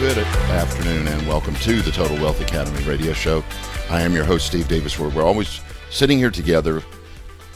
[0.00, 3.42] Good afternoon and welcome to the Total Wealth Academy radio show.
[3.90, 6.84] I am your host, Steve Davis, where we're always sitting here together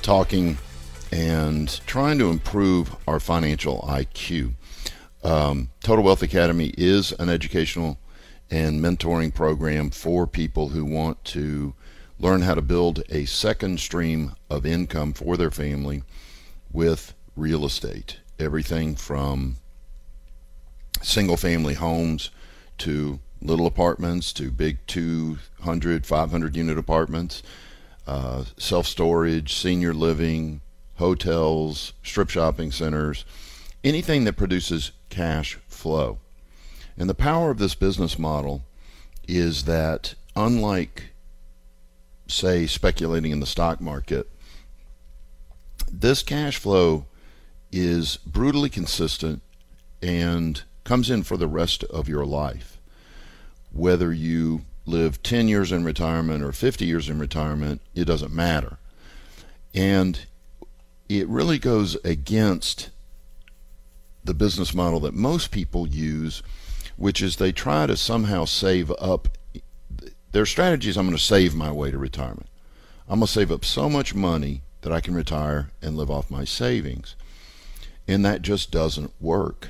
[0.02, 0.58] talking
[1.12, 4.54] and trying to improve our financial IQ.
[5.22, 8.00] Um, Total Wealth Academy is an educational
[8.50, 11.74] and mentoring program for people who want to
[12.18, 16.02] learn how to build a second stream of income for their family
[16.72, 18.18] with real estate.
[18.40, 19.58] Everything from
[21.02, 22.30] single family homes
[22.78, 27.42] to little apartments to big 200, 500 unit apartments,
[28.06, 30.60] uh, self storage, senior living,
[30.96, 33.24] hotels, strip shopping centers,
[33.82, 36.18] anything that produces cash flow.
[36.96, 38.62] And the power of this business model
[39.26, 41.10] is that, unlike,
[42.26, 44.28] say, speculating in the stock market,
[45.90, 47.06] this cash flow
[47.70, 49.42] is brutally consistent
[50.02, 52.78] and comes in for the rest of your life.
[53.72, 58.78] Whether you live 10 years in retirement or 50 years in retirement, it doesn't matter.
[59.74, 60.26] And
[61.08, 62.90] it really goes against
[64.24, 66.42] the business model that most people use,
[66.96, 69.28] which is they try to somehow save up.
[70.32, 72.48] Their strategy is I'm going to save my way to retirement.
[73.08, 76.30] I'm going to save up so much money that I can retire and live off
[76.30, 77.16] my savings.
[78.06, 79.68] And that just doesn't work.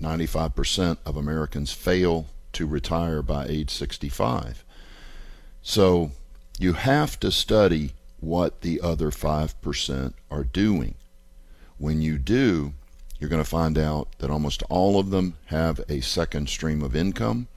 [0.00, 4.64] 95% of Americans fail to retire by age 65.
[5.62, 6.12] So
[6.58, 10.94] you have to study what the other 5% are doing.
[11.78, 12.72] When you do,
[13.18, 16.96] you're going to find out that almost all of them have a second stream of
[16.96, 17.48] income,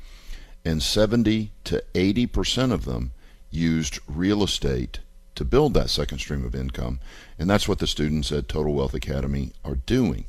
[0.64, 3.12] and 70 to 80% of them
[3.50, 5.00] used real estate
[5.36, 7.00] to build that second stream of income.
[7.40, 10.26] And that's what the students at Total Wealth Academy are doing.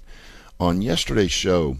[0.58, 1.78] On yesterday's show,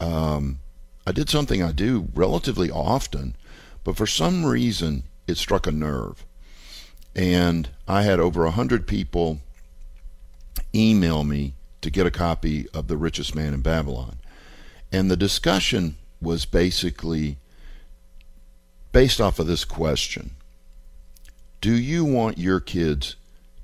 [0.00, 0.60] um,
[1.06, 3.36] I did something I do relatively often,
[3.82, 6.24] but for some reason it struck a nerve.
[7.14, 9.40] And I had over a hundred people
[10.74, 14.16] email me to get a copy of The Richest Man in Babylon.
[14.90, 17.36] And the discussion was basically
[18.92, 20.30] based off of this question
[21.60, 23.16] Do you want your kids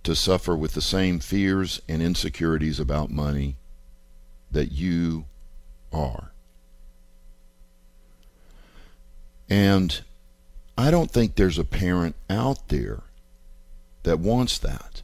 [0.03, 3.57] to suffer with the same fears and insecurities about money
[4.51, 5.27] that you
[5.93, 6.33] are.
[9.49, 10.03] And
[10.79, 13.03] I don't think there's a parent out there
[14.05, 15.03] that wants that.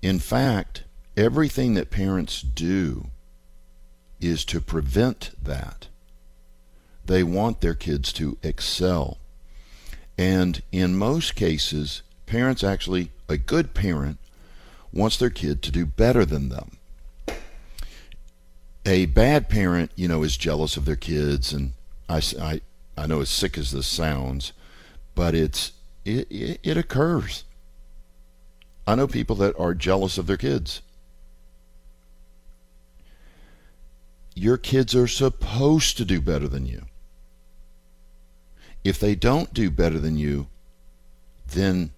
[0.00, 0.84] In fact,
[1.16, 3.08] everything that parents do
[4.20, 5.88] is to prevent that.
[7.04, 9.18] They want their kids to excel.
[10.16, 14.18] And in most cases, parents actually, a good parent,
[14.92, 16.77] wants their kid to do better than them
[18.88, 21.72] a bad parent, you know, is jealous of their kids, and
[22.08, 22.60] I, I,
[22.96, 24.52] I know as sick as this sounds,
[25.14, 25.72] but it's
[26.06, 27.44] it, it, it occurs.
[28.86, 30.80] I know people that are jealous of their kids.
[34.34, 36.86] Your kids are supposed to do better than you.
[38.84, 40.46] If they don't do better than you,
[41.46, 41.90] then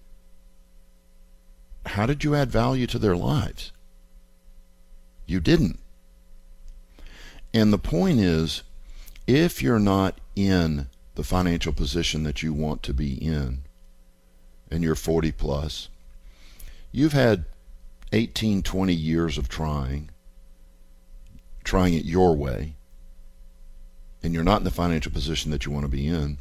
[1.85, 3.71] how did you add value to their lives?
[5.25, 5.79] You didn't.
[7.53, 8.63] And the point is,
[9.27, 13.63] if you're not in the financial position that you want to be in,
[14.69, 15.89] and you're 40 plus,
[16.91, 17.45] you've had
[18.13, 20.09] 18, 20 years of trying,
[21.63, 22.75] trying it your way,
[24.23, 26.37] and you're not in the financial position that you want to be in,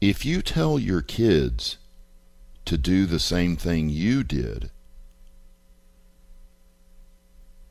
[0.00, 1.76] if you tell your kids
[2.64, 4.70] to do the same thing you did,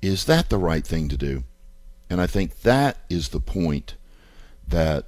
[0.02, 1.44] is that the right thing to do?
[2.10, 3.96] And I think that is the point
[4.68, 5.06] that,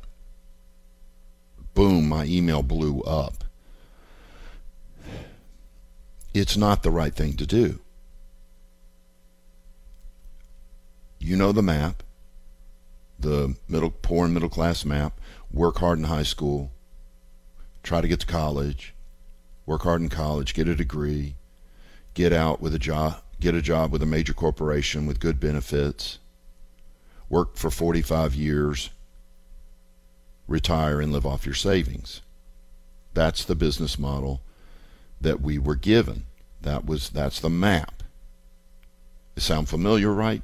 [1.74, 3.44] boom, my email blew up.
[6.34, 7.80] It's not the right thing to do.
[11.20, 12.04] You know the map,
[13.20, 15.20] the middle poor and middle class map.
[15.52, 16.72] Work hard in high school,
[17.82, 18.94] try to get to college,
[19.66, 21.36] work hard in college, get a degree,
[22.14, 26.20] get out with a job, get a job with a major corporation with good benefits,
[27.30, 28.90] work for 45 years,
[30.48, 32.22] retire, and live off your savings.
[33.14, 34.42] That's the business model
[35.22, 36.26] that we were given.
[36.62, 38.04] That was that's the map.
[39.36, 40.42] It sound familiar, right?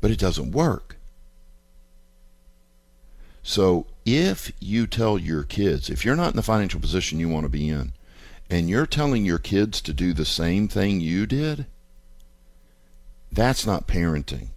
[0.00, 0.96] But it doesn't work.
[3.42, 7.44] So if you tell your kids, if you're not in the financial position you want
[7.44, 7.92] to be in,
[8.52, 11.64] and you're telling your kids to do the same thing you did,
[13.32, 14.48] that's not parenting.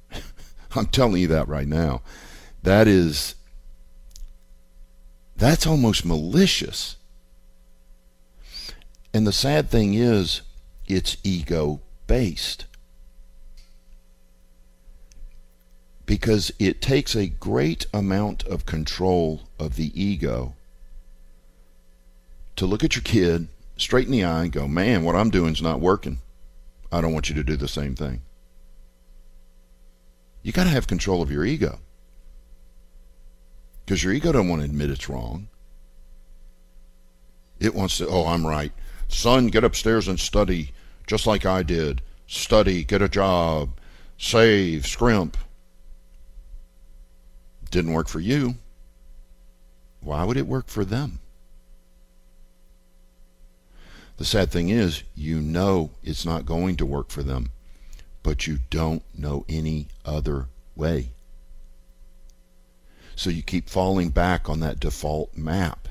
[0.74, 2.02] I'm telling you that right now.
[2.64, 3.36] That is
[5.36, 6.96] that's almost malicious.
[9.14, 10.42] And the sad thing is,
[10.88, 12.66] it's ego based.
[16.06, 20.56] Because it takes a great amount of control of the ego
[22.56, 25.52] to look at your kid straight in the eye and go, man, what I'm doing
[25.52, 26.18] is not working.
[26.90, 28.22] I don't want you to do the same thing.
[30.42, 31.78] You got to have control of your ego.
[33.84, 35.48] Because your ego don't want to admit it's wrong.
[37.58, 38.72] It wants to, oh, I'm right.
[39.08, 40.72] Son, get upstairs and study
[41.06, 42.02] just like I did.
[42.26, 43.70] Study, get a job,
[44.18, 45.36] save, scrimp.
[47.70, 48.56] Didn't work for you.
[50.00, 51.20] Why would it work for them?
[54.22, 57.50] The sad thing is, you know it's not going to work for them,
[58.22, 60.46] but you don't know any other
[60.76, 61.10] way.
[63.16, 65.88] So you keep falling back on that default map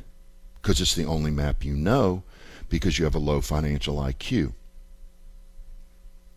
[0.62, 2.24] because it's the only map you know
[2.69, 4.54] because you have a low financial IQ.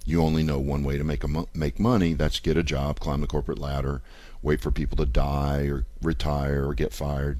[0.05, 2.13] You only know one way to make mo- make money.
[2.13, 4.03] That's get a job, climb the corporate ladder,
[4.43, 7.39] wait for people to die or retire or get fired,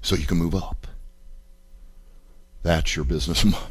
[0.00, 0.86] so you can move up.
[2.62, 3.66] That's your business model.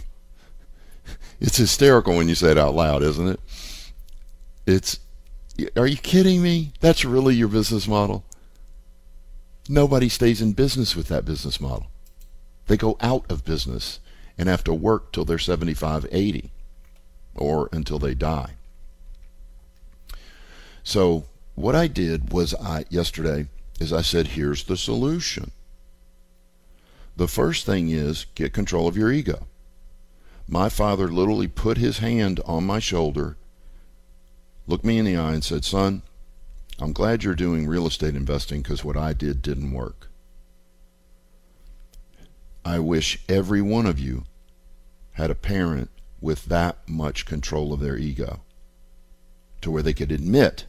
[1.40, 3.40] It's hysterical when you say it out loud, isn't it?
[4.66, 5.00] It's.
[5.75, 6.74] Are you kidding me?
[6.80, 8.25] That's really your business model.
[9.69, 11.88] Nobody stays in business with that business model.
[12.68, 14.00] They go out of business
[14.38, 16.52] and have to work till they're 75, 80
[17.36, 18.54] or until they die.
[20.84, 21.25] So
[21.56, 23.48] what I did was I yesterday
[23.80, 25.51] is I said here's the solution.
[27.16, 29.48] The first thing is get control of your ego.
[30.47, 33.38] My father literally put his hand on my shoulder,
[34.68, 36.03] looked me in the eye and said, "Son,
[36.77, 40.09] I'm glad you're doing real estate investing because what I did didn't work.
[42.65, 44.24] I wish every one of you
[45.13, 45.89] had a parent
[46.19, 48.41] with that much control of their ego
[49.62, 50.65] to where they could admit,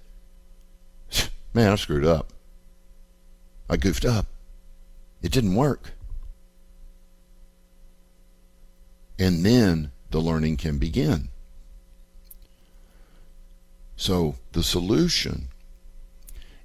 [1.55, 2.32] man, I screwed up.
[3.69, 4.26] I goofed up.
[5.22, 5.93] It didn't work.
[9.19, 11.29] And then the learning can begin.
[13.97, 15.49] So the solution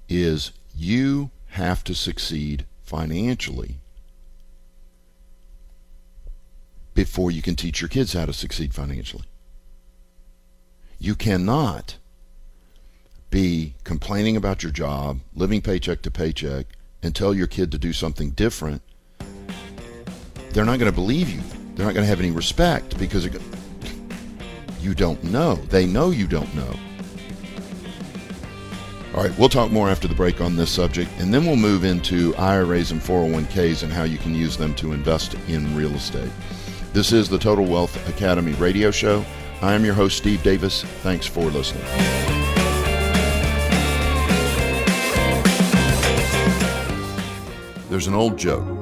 [0.08, 3.76] is you have to succeed financially
[6.94, 9.24] before you can teach your kids how to succeed financially.
[10.98, 11.96] You cannot
[13.30, 16.66] be complaining about your job, living paycheck to paycheck,
[17.02, 18.82] and tell your kid to do something different.
[20.50, 21.40] They're not going to believe you.
[21.74, 23.28] They're not going to have any respect because
[24.80, 25.54] you don't know.
[25.54, 26.74] They know you don't know.
[29.14, 31.84] All right, we'll talk more after the break on this subject, and then we'll move
[31.84, 36.30] into IRAs and 401ks and how you can use them to invest in real estate.
[36.92, 39.24] This is the Total Wealth Academy radio show.
[39.60, 40.82] I am your host, Steve Davis.
[41.02, 41.84] Thanks for listening.
[47.88, 48.81] There's an old joke.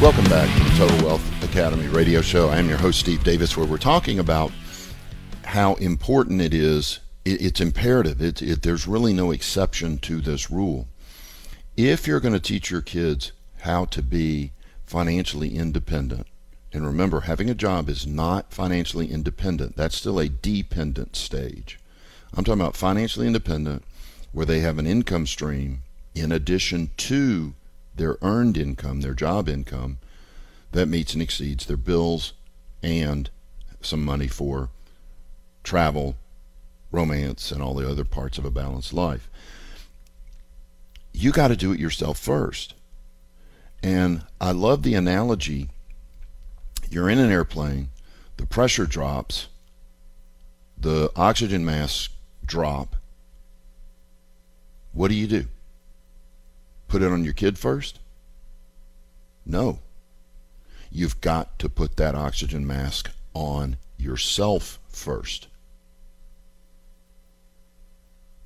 [0.00, 2.48] Welcome back to the Total Wealth Academy radio show.
[2.48, 4.50] I am your host, Steve Davis, where we're talking about
[5.44, 7.00] how important it is.
[7.26, 8.22] It, it's imperative.
[8.22, 10.88] It, it, there's really no exception to this rule.
[11.76, 14.52] If you're going to teach your kids how to be
[14.86, 16.26] financially independent,
[16.72, 21.78] and remember, having a job is not financially independent, that's still a dependent stage.
[22.34, 23.84] I'm talking about financially independent,
[24.32, 25.82] where they have an income stream
[26.14, 27.52] in addition to
[28.00, 29.98] their earned income, their job income,
[30.72, 32.32] that meets and exceeds their bills
[32.82, 33.28] and
[33.82, 34.70] some money for
[35.62, 36.16] travel,
[36.90, 39.28] romance, and all the other parts of a balanced life.
[41.12, 42.72] You got to do it yourself first.
[43.82, 45.68] And I love the analogy
[46.90, 47.90] you're in an airplane,
[48.38, 49.48] the pressure drops,
[50.78, 52.08] the oxygen masks
[52.46, 52.96] drop.
[54.92, 55.44] What do you do?
[56.90, 58.00] Put it on your kid first?
[59.46, 59.78] No.
[60.90, 65.46] You've got to put that oxygen mask on yourself first.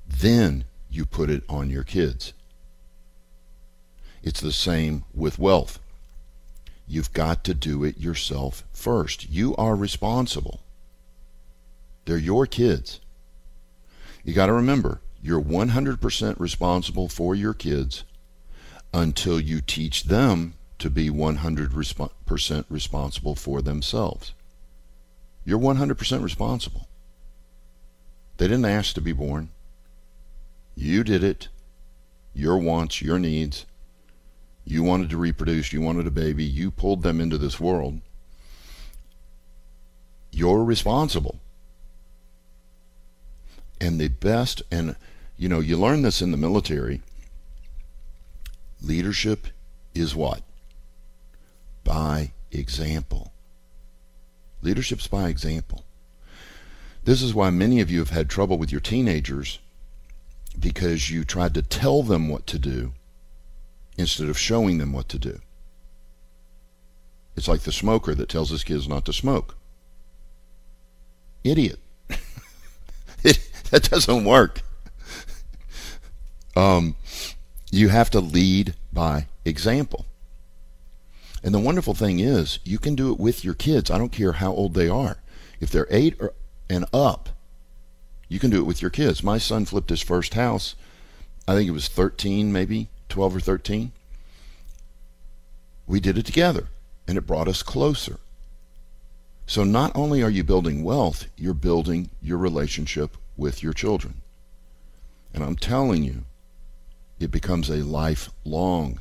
[0.07, 2.33] Then you put it on your kids.
[4.21, 5.79] It's the same with wealth.
[6.87, 9.27] You've got to do it yourself first.
[9.27, 10.59] You are responsible.
[12.05, 12.99] They're your kids.
[14.23, 18.03] You got to remember, you're 100% responsible for your kids
[18.95, 24.33] until you teach them to be 100% responsible for themselves.
[25.43, 26.87] You're 100% responsible.
[28.37, 29.49] They didn't ask to be born.
[30.75, 31.49] You did it.
[32.33, 33.65] Your wants, your needs.
[34.63, 35.73] You wanted to reproduce.
[35.73, 36.45] You wanted a baby.
[36.45, 37.99] You pulled them into this world.
[40.31, 41.39] You're responsible.
[43.81, 44.95] And the best, and
[45.37, 47.01] you know, you learn this in the military.
[48.85, 49.47] Leadership
[49.95, 50.43] is what?
[51.83, 53.31] By example.
[54.61, 55.85] Leadership's by example.
[57.03, 59.59] This is why many of you have had trouble with your teenagers
[60.59, 62.93] because you tried to tell them what to do
[63.97, 65.39] instead of showing them what to do.
[67.35, 69.55] It's like the smoker that tells his kids not to smoke.
[71.43, 71.79] Idiot.
[73.23, 74.61] it, that doesn't work.
[76.55, 76.95] Um,
[77.71, 80.05] you have to lead by example.
[81.43, 83.91] And the wonderful thing is, you can do it with your kids.
[83.91, 85.17] I don't care how old they are.
[85.59, 86.33] If they're eight or,
[86.69, 87.29] and up,
[88.27, 89.23] you can do it with your kids.
[89.23, 90.75] My son flipped his first house.
[91.47, 93.91] I think it was 13, maybe 12 or 13.
[95.85, 96.67] We did it together,
[97.07, 98.19] and it brought us closer.
[99.45, 104.21] So not only are you building wealth, you're building your relationship with your children.
[105.33, 106.23] And I'm telling you,
[107.25, 108.99] it becomes a lifelong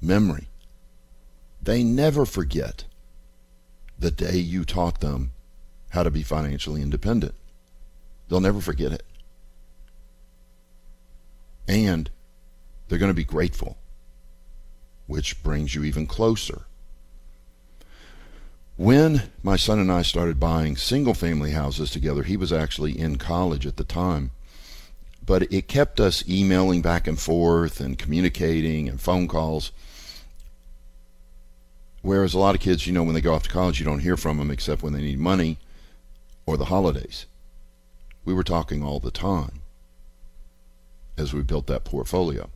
[0.00, 0.48] memory.
[1.60, 2.84] They never forget
[3.98, 5.32] the day you taught them
[5.90, 7.34] how to be financially independent.
[8.28, 9.02] They'll never forget it.
[11.66, 12.08] And
[12.88, 13.76] they're going to be grateful,
[15.08, 16.62] which brings you even closer.
[18.76, 23.16] When my son and I started buying single family houses together, he was actually in
[23.16, 24.30] college at the time.
[25.24, 29.70] But it kept us emailing back and forth and communicating and phone calls.
[32.02, 34.00] Whereas a lot of kids, you know, when they go off to college, you don't
[34.00, 35.58] hear from them except when they need money
[36.44, 37.26] or the holidays.
[38.24, 39.60] We were talking all the time
[41.16, 42.50] as we built that portfolio.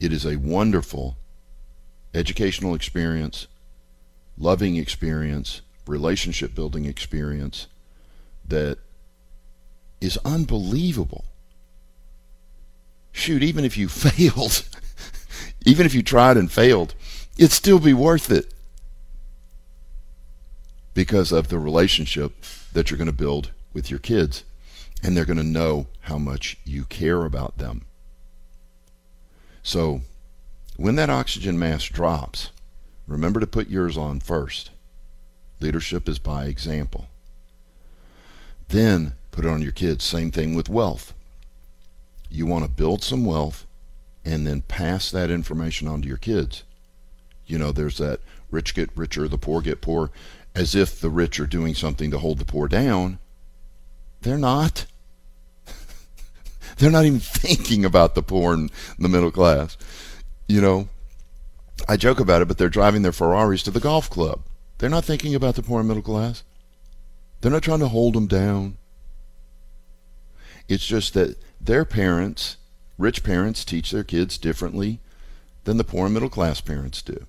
[0.00, 1.16] It is a wonderful
[2.14, 3.46] educational experience,
[4.36, 7.66] loving experience, relationship building experience
[8.46, 8.78] that
[10.00, 11.24] is unbelievable.
[13.12, 14.64] Shoot, even if you failed,
[15.64, 16.94] even if you tried and failed,
[17.36, 18.52] it'd still be worth it
[20.94, 24.44] because of the relationship that you're going to build with your kids.
[25.02, 27.86] And they're going to know how much you care about them.
[29.62, 30.02] So
[30.76, 32.50] when that oxygen mask drops,
[33.06, 34.70] remember to put yours on first.
[35.60, 37.06] Leadership is by example.
[38.68, 40.04] Then put it on your kids.
[40.04, 41.14] Same thing with wealth.
[42.28, 43.66] You want to build some wealth
[44.24, 46.64] and then pass that information on to your kids.
[47.46, 48.20] You know, there's that
[48.50, 50.10] rich get richer, the poor get poor,
[50.54, 53.18] as if the rich are doing something to hold the poor down.
[54.22, 54.86] They're not.
[56.76, 59.76] They're not even thinking about the poor and the middle class.
[60.46, 60.88] You know,
[61.88, 64.40] I joke about it, but they're driving their Ferraris to the golf club.
[64.78, 66.42] They're not thinking about the poor and middle class.
[67.40, 68.76] They're not trying to hold them down.
[70.70, 72.56] It's just that their parents,
[72.96, 75.00] rich parents, teach their kids differently
[75.64, 77.26] than the poor and middle class parents do.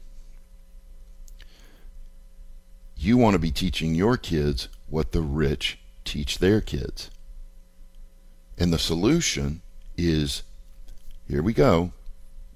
[2.96, 7.10] You want to be teaching your kids what the rich teach their kids.
[8.60, 9.64] And the solution
[9.98, 10.44] is
[11.28, 11.94] here we go.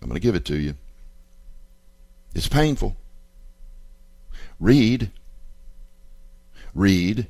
[0.04, 0.76] I'm going to give it to you.
[2.36, 2.96] It's painful.
[4.60, 5.10] Read.
[6.76, 7.26] Read.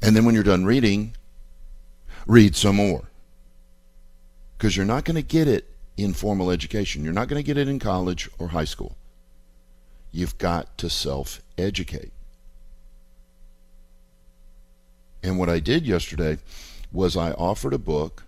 [0.00, 1.14] And then when you're done reading,
[2.26, 3.10] read some more.
[4.56, 7.04] Because you're not going to get it in formal education.
[7.04, 8.96] You're not going to get it in college or high school.
[10.12, 12.12] You've got to self educate.
[15.22, 16.38] And what I did yesterday
[16.92, 18.24] was I offered a book,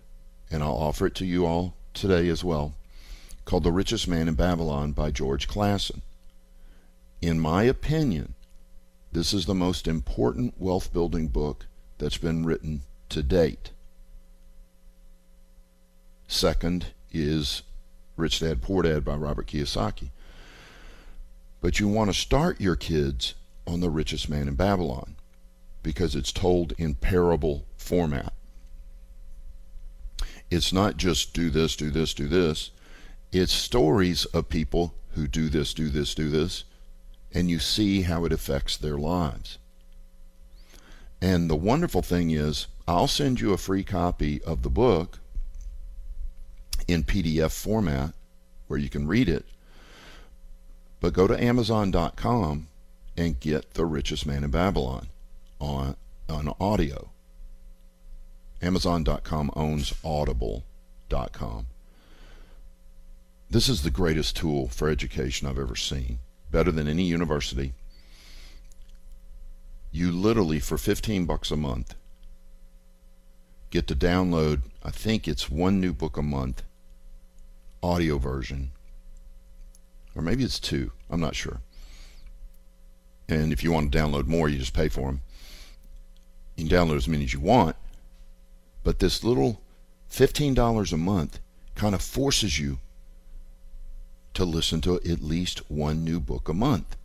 [0.51, 2.75] and I'll offer it to you all today as well,
[3.45, 6.01] called The Richest Man in Babylon by George Clason.
[7.21, 8.33] In my opinion,
[9.11, 11.65] this is the most important wealth building book
[11.97, 13.71] that's been written to date.
[16.31, 17.63] Second is
[18.15, 20.11] Rich Dad Poor Dad by Robert Kiyosaki.
[21.59, 23.33] But you want to start your kids
[23.65, 25.15] on The Richest Man in Babylon
[25.81, 28.31] because it's told in parable format.
[30.51, 32.69] It's not just do this, do this, do this.
[33.31, 36.63] It's stories of people who do this, do this, do this,
[37.33, 39.57] and you see how it affects their lives.
[41.23, 45.19] And the wonderful thing is, I'll send you a free copy of the book
[46.91, 48.13] in PDF format
[48.67, 49.45] where you can read it.
[50.99, 52.67] But go to Amazon.com
[53.15, 55.07] and get The Richest Man in Babylon
[55.59, 55.95] on,
[56.29, 57.09] on audio.
[58.61, 61.67] Amazon.com owns Audible.com.
[63.49, 66.19] This is the greatest tool for education I've ever seen.
[66.51, 67.73] Better than any university.
[69.91, 71.95] You literally, for 15 bucks a month,
[73.71, 76.63] get to download, I think it's one new book a month,
[77.81, 78.71] audio version.
[80.15, 80.91] Or maybe it's two.
[81.09, 81.61] I'm not sure.
[83.27, 85.21] And if you want to download more, you just pay for them.
[86.55, 87.75] You can download as many as you want,
[88.83, 89.61] but this little
[90.11, 91.39] $15 a month
[91.75, 92.79] kind of forces you
[94.33, 96.97] to listen to at least one new book a month.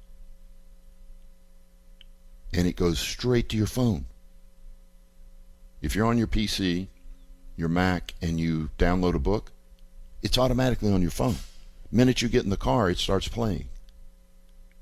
[2.53, 4.07] And it goes straight to your phone.
[5.83, 6.89] If you're on your PC,
[7.57, 9.53] your Mac, and you download a book,
[10.25, 11.37] it's automatically on your phone.
[11.91, 13.69] The minute you get in the car, it starts playing.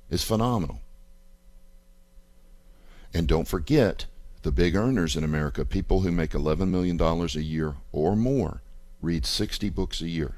[0.08, 0.80] It's phenomenal.
[3.12, 4.06] And don't forget,
[4.42, 8.62] the big earners in America, people who make $11 million a year or more,
[9.02, 10.34] read 60 books a year.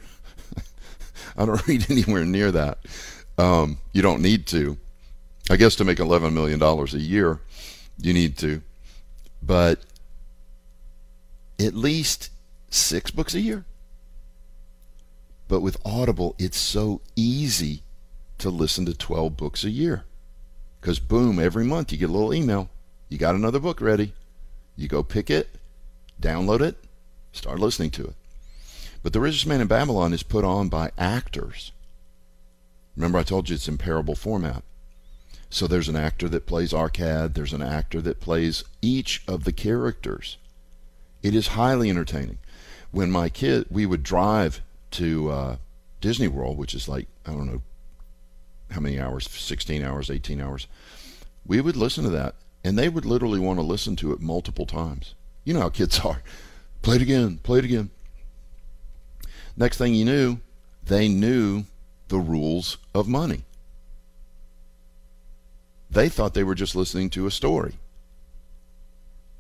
[1.37, 2.79] I don't read anywhere near that.
[3.39, 4.79] Um, you don't need to.
[5.51, 7.41] I guess to make $11 million a year,
[7.99, 8.63] you need to.
[9.43, 9.85] But
[11.61, 12.31] at least
[12.71, 13.65] six books a year.
[15.49, 17.83] But with Audible, it's so easy
[18.39, 20.05] to listen to 12 books a year.
[20.81, 22.71] Because, boom, every month you get a little email.
[23.09, 24.13] You got another book ready.
[24.77, 25.57] You go pick it,
[26.21, 26.77] download it,
[27.33, 28.15] start listening to it.
[29.03, 31.73] But The Richest Man in Babylon is put on by actors.
[32.97, 34.63] Remember, I told you it's in parable format.
[35.51, 39.53] So there's an actor that plays Arkad, there's an actor that plays each of the
[39.53, 40.39] characters.
[41.23, 42.39] It is highly entertaining.
[42.91, 44.61] When my kid, we would drive
[44.95, 45.57] to uh,
[46.01, 47.63] Disney World, which is like, I don't know
[48.71, 50.67] how many hours, 16 hours, 18 hours,
[51.47, 54.67] we would listen to that and they would literally want to listen to it multiple
[54.67, 55.15] times.
[55.45, 56.23] You know how kids are.
[56.83, 57.91] Play it again, play it again.
[59.57, 60.39] Next thing you knew,
[60.85, 61.65] they knew
[62.09, 63.45] the rules of money.
[65.91, 67.75] They thought they were just listening to a story,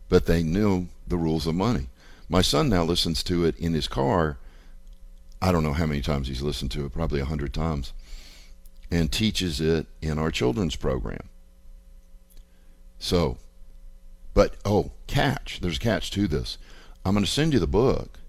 [0.08, 1.88] but they knew the rules of money.
[2.28, 4.38] My son now listens to it in his car.
[5.44, 7.92] I don't know how many times he's listened to it, probably a hundred times,
[8.90, 11.28] and teaches it in our children's program.
[12.98, 13.36] So,
[14.32, 15.60] but oh, catch.
[15.60, 16.56] There's a catch to this.
[17.04, 18.20] I'm going to send you the book,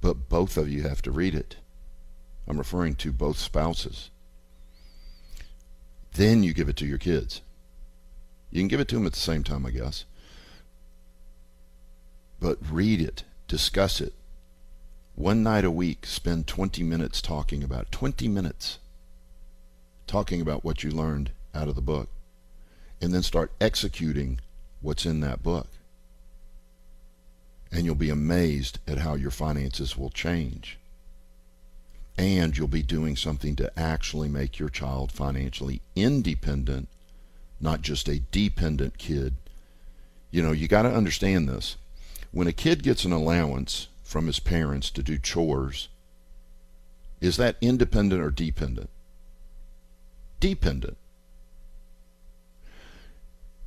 [0.00, 1.56] but both of you have to read it.
[2.46, 4.10] I'm referring to both spouses.
[6.12, 7.40] Then you give it to your kids.
[8.52, 10.04] You can give it to them at the same time, I guess.
[12.38, 14.14] But read it, discuss it.
[15.16, 18.78] One night a week, spend 20 minutes talking about 20 minutes
[20.08, 22.08] talking about what you learned out of the book
[23.00, 24.40] and then start executing
[24.80, 25.68] what's in that book.
[27.70, 30.78] And you'll be amazed at how your finances will change.
[32.18, 36.88] And you'll be doing something to actually make your child financially independent,
[37.60, 39.34] not just a dependent kid.
[40.30, 41.76] You know, you got to understand this.
[42.32, 45.88] When a kid gets an allowance from his parents to do chores,
[47.20, 48.88] is that independent or dependent?
[50.38, 50.96] Dependent.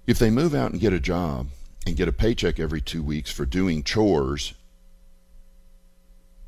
[0.05, 1.47] If they move out and get a job
[1.85, 4.53] and get a paycheck every two weeks for doing chores,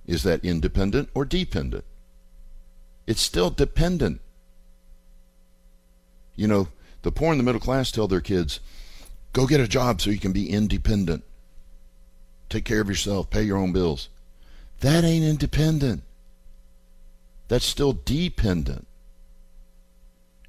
[0.08, 1.84] is that independent or dependent?
[3.06, 4.22] It's still dependent.
[6.38, 6.70] You know,
[7.02, 8.62] the poor and the middle class tell their kids,
[9.34, 11.26] go get a job so you can be independent.
[12.50, 14.10] Take care of yourself, pay your own bills.
[14.80, 16.04] That ain't independent.
[17.48, 18.88] That's still dependent.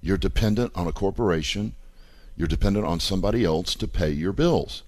[0.00, 1.74] You're dependent on a corporation.
[2.36, 4.82] You're dependent on somebody else to pay your bills.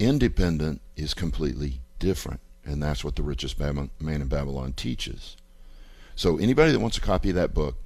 [0.00, 2.40] Independent is completely different.
[2.64, 5.36] And that's what the richest man in Babylon teaches.
[6.16, 7.76] So anybody that wants a copy of that book,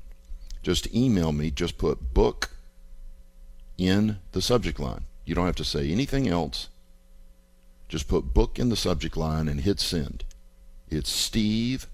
[0.63, 1.51] just email me.
[1.51, 2.51] Just put book
[3.77, 5.05] in the subject line.
[5.25, 6.69] You don't have to say anything else.
[7.89, 10.25] Just put book in the subject line and hit send.
[10.91, 11.87] It's steve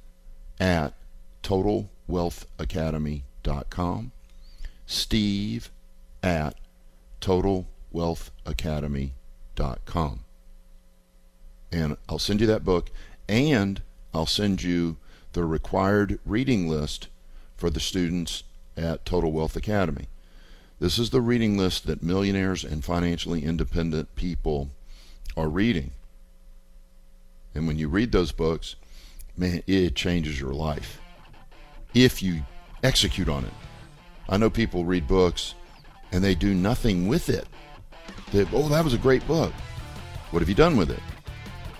[0.58, 0.94] at
[1.42, 4.12] totalwealthacademy.com.
[4.86, 5.70] Steve
[6.22, 6.56] at
[7.20, 10.20] totalwealthacademy.com.
[11.72, 12.90] And I'll send you that book
[13.28, 14.96] and I'll send you
[15.32, 17.08] the required reading list
[17.56, 18.44] for the students
[18.76, 20.06] at Total Wealth Academy.
[20.80, 24.70] This is the reading list that millionaires and financially independent people
[25.36, 25.92] are reading.
[27.54, 28.76] And when you read those books,
[29.36, 31.00] man, it changes your life
[31.94, 32.42] if you
[32.82, 33.52] execute on it.
[34.28, 35.54] I know people read books
[36.12, 37.46] and they do nothing with it.
[38.32, 39.52] They, oh, that was a great book.
[40.30, 41.00] What have you done with it?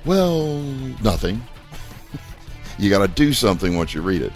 [0.04, 0.58] Well,
[1.02, 1.42] nothing.
[2.78, 4.32] you got to do something once you read it.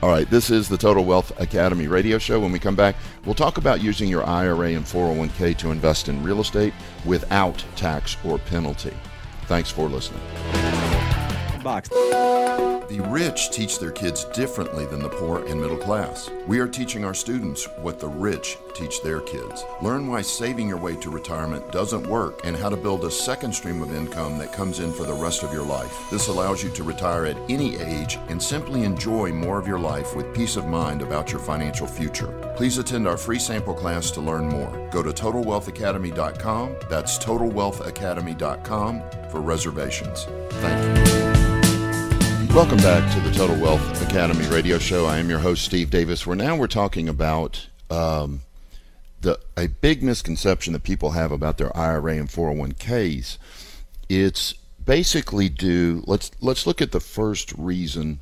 [0.00, 2.38] All right, this is the Total Wealth Academy radio show.
[2.38, 6.22] When we come back, we'll talk about using your IRA and 401k to invest in
[6.22, 6.72] real estate
[7.04, 8.94] without tax or penalty.
[9.46, 10.97] Thanks for listening
[11.68, 16.30] The rich teach their kids differently than the poor and middle class.
[16.46, 19.62] We are teaching our students what the rich teach their kids.
[19.82, 23.52] Learn why saving your way to retirement doesn't work and how to build a second
[23.52, 25.94] stream of income that comes in for the rest of your life.
[26.10, 30.16] This allows you to retire at any age and simply enjoy more of your life
[30.16, 32.32] with peace of mind about your financial future.
[32.56, 34.88] Please attend our free sample class to learn more.
[34.90, 36.76] Go to TotalWealthAcademy.com.
[36.88, 40.24] That's TotalWealthAcademy.com for reservations.
[40.62, 41.07] Thank you.
[42.58, 45.06] Welcome back to the Total Wealth Academy radio show.
[45.06, 46.26] I am your host, Steve Davis.
[46.26, 48.40] Where now we're talking about um,
[49.20, 53.38] the a big misconception that people have about their IRA and 401ks.
[54.08, 56.02] It's basically due.
[56.08, 58.18] Let's let's look at the first reason.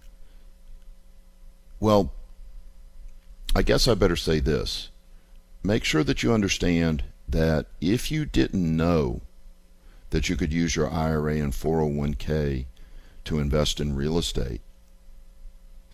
[1.80, 2.12] Well,
[3.54, 4.90] I guess I better say this.
[5.62, 9.22] Make sure that you understand that if you didn't know
[10.10, 12.66] that you could use your IRA and 401k
[13.26, 14.60] to invest in real estate,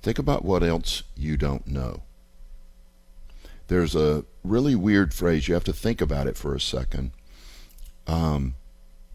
[0.03, 2.03] think about what else you don't know.
[3.69, 7.13] There's a really weird phrase, you have to think about it for a second.
[8.07, 8.55] Um,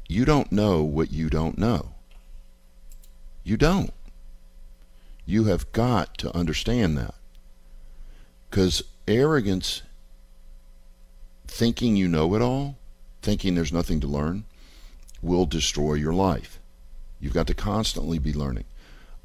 [0.08, 1.94] you don't know what you don't know.
[3.44, 3.92] You don't.
[5.26, 7.16] You have got to understand that.
[8.50, 9.84] Because arrogance,
[11.46, 12.78] thinking you know it all,
[13.22, 14.46] thinking there's nothing to learn,
[15.22, 16.57] will destroy your life.
[17.20, 18.66] You've got to constantly be learning.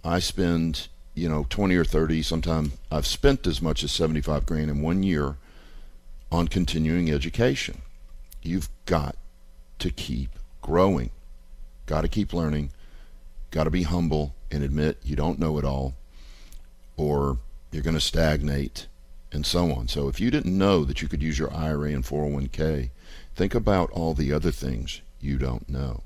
[0.04, 4.70] I spend, you know, 20 or 30, sometimes I've spent as much as 75 grand
[4.70, 5.36] in one year
[6.30, 7.82] on continuing education.
[8.42, 9.16] You've got
[9.78, 11.10] to keep growing.
[11.86, 12.70] Got to keep learning.
[13.50, 15.94] Got to be humble and admit you don't know it all
[16.96, 17.38] or
[17.70, 18.86] you're going to stagnate
[19.32, 19.88] and so on.
[19.88, 22.90] So if you didn't know that you could use your IRA and 401k,
[23.34, 26.02] think about all the other things you don't know.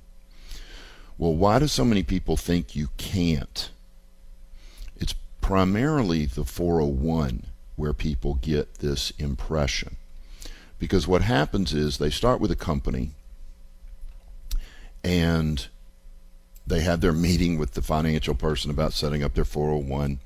[1.19, 3.71] Well, why do so many people think you can't?
[4.97, 9.97] It's primarily the 401 where people get this impression.
[10.79, 13.13] Because what happens is they start with a company
[15.03, 15.69] and
[16.67, 20.21] they have their meeting with the financial person about setting up their 401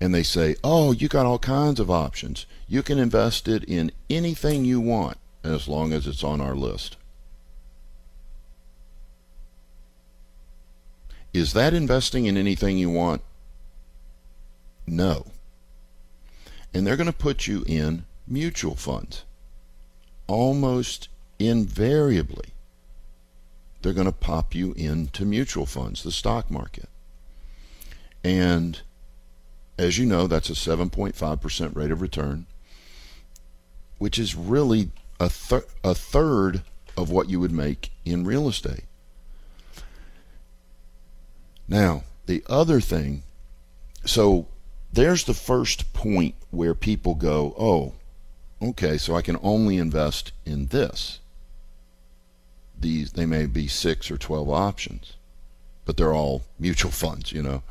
[0.00, 2.46] and they say, "Oh, you got all kinds of options.
[2.68, 6.95] You can invest it in anything you want as long as it's on our list."
[11.36, 13.20] Is that investing in anything you want?
[14.86, 15.26] No.
[16.72, 19.24] And they're going to put you in mutual funds.
[20.28, 22.54] Almost invariably,
[23.82, 26.88] they're going to pop you into mutual funds, the stock market.
[28.24, 28.80] And
[29.78, 32.46] as you know, that's a 7.5% rate of return,
[33.98, 34.88] which is really
[35.20, 36.62] a, thir- a third
[36.96, 38.84] of what you would make in real estate.
[41.68, 43.22] Now, the other thing,
[44.04, 44.46] so
[44.92, 47.94] there's the first point where people go, oh,
[48.62, 51.18] okay, so I can only invest in this.
[52.78, 55.14] These they may be six or twelve options,
[55.84, 57.62] but they're all mutual funds, you know.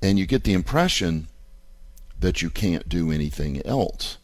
[0.00, 1.28] And you get the impression
[2.20, 4.18] that you can't do anything else.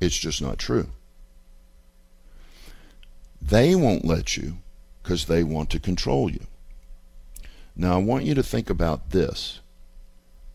[0.00, 0.88] It's just not true.
[3.40, 4.58] They won't let you
[5.06, 6.44] because they want to control you.
[7.76, 9.60] Now, I want you to think about this.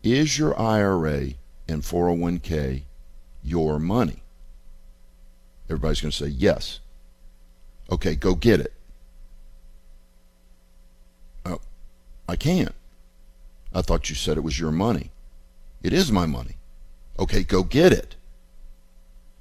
[0.02, 1.30] is your IRA
[1.66, 2.82] and 401k
[3.42, 4.22] your money?
[5.70, 6.80] Everybody's going to say yes.
[7.90, 8.74] Okay, go get it.
[11.46, 11.60] Oh,
[12.28, 12.74] I can't.
[13.72, 15.12] I thought you said it was your money.
[15.82, 16.56] It is my money.
[17.18, 18.16] Okay, go get it.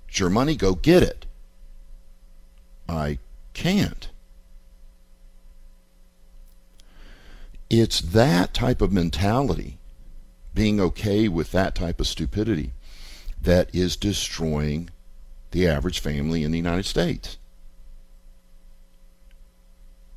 [0.08, 1.26] It's your money, go get it.
[2.88, 3.20] I
[3.54, 4.11] can't.
[7.72, 9.78] It's that type of mentality,
[10.54, 12.74] being okay with that type of stupidity,
[13.42, 14.90] that is destroying
[15.52, 17.38] the average family in the United States.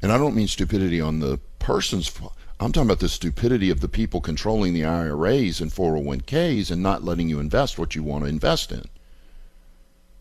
[0.03, 2.11] And I don't mean stupidity on the person's
[2.59, 7.05] I'm talking about the stupidity of the people controlling the IRAs and 401ks and not
[7.05, 8.85] letting you invest what you want to invest in.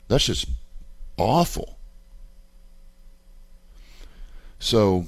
[0.07, 0.49] That's just
[1.17, 1.79] awful.
[4.59, 5.07] So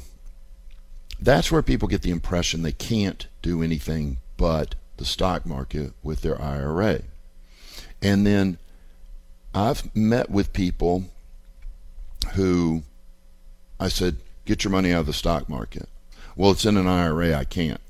[1.26, 6.22] that's where people get the impression they can't do anything but the stock market with
[6.22, 7.02] their IRA.
[8.02, 8.58] And then
[9.54, 11.06] I've met with people
[12.34, 12.84] who
[13.80, 15.90] I said, get your money out of the stock market.
[16.36, 17.82] Well, it's in an IRA, I can't.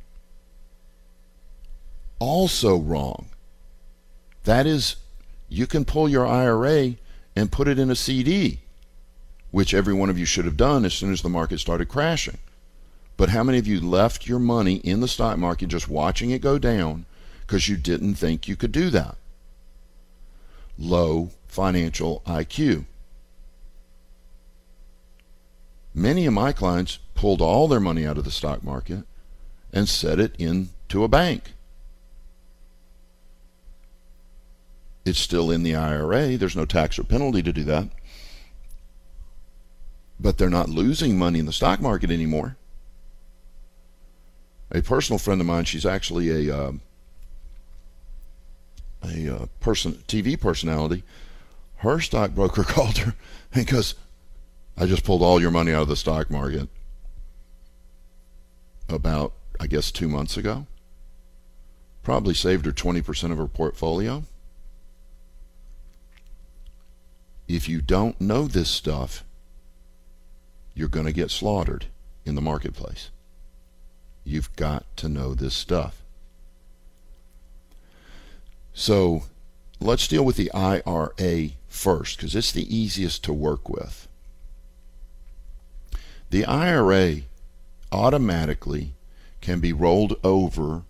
[2.19, 3.27] Also wrong.
[4.45, 4.95] That is,
[5.49, 6.95] you can pull your IRA
[7.35, 8.59] and put it in a CD,
[9.51, 12.37] which every one of you should have done as soon as the market started crashing.
[13.17, 16.41] But how many of you left your money in the stock market just watching it
[16.41, 17.05] go down
[17.41, 19.15] because you didn't think you could do that?
[20.77, 22.85] Low financial IQ.
[25.93, 29.05] Many of my clients pulled all their money out of the stock market
[29.71, 31.53] and set it into a bank.
[35.05, 36.35] It's still in the IRA.
[36.35, 37.89] There's no tax or penalty to do that.
[40.19, 42.57] But they're not losing money in the stock market anymore.
[44.71, 46.71] A personal friend of mine, she's actually a uh,
[49.03, 51.03] a uh, person TV personality.
[51.77, 53.15] Her stockbroker called her
[53.53, 53.95] and goes,
[54.77, 56.69] "I just pulled all your money out of the stock market."
[58.87, 60.67] About, I guess, two months ago.
[62.03, 64.23] Probably saved her 20% of her portfolio.
[67.47, 69.23] if you don't know this stuff,
[70.73, 71.85] you're going to get slaughtered
[72.25, 73.09] in the marketplace.
[74.25, 76.01] You've got to know this stuff.
[78.73, 79.23] So
[79.79, 84.07] let's deal with the IRA first because it's the easiest to work with.
[86.31, 87.21] The IRA
[87.91, 88.93] automatically
[89.41, 90.81] can be rolled over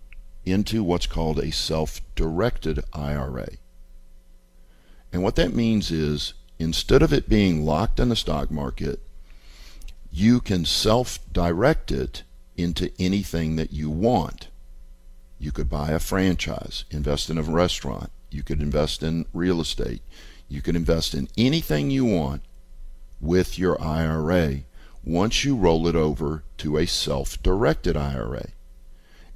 [0.46, 3.50] into what's called a self directed IRA.
[5.12, 9.00] And what that means is instead of it being locked in the stock market,
[10.10, 12.22] you can self direct it
[12.56, 14.48] into anything that you want.
[15.38, 20.02] You could buy a franchise, invest in a restaurant, you could invest in real estate,
[20.48, 22.42] you could invest in anything you want
[23.20, 24.60] with your IRA
[25.04, 28.48] once you roll it over to a self directed IRA.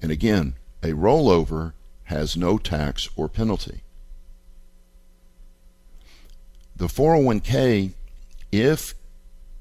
[0.02, 3.82] And again, a rollover has no tax or penalty.
[6.74, 7.92] The 401k,
[8.50, 8.94] if